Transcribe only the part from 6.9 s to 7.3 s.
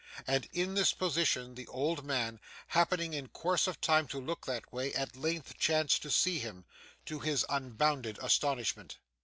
to